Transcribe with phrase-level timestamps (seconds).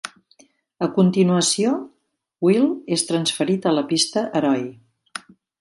[0.85, 1.75] A continuació,
[2.47, 2.67] Will
[2.97, 4.69] és transferit a la pista "Heroi".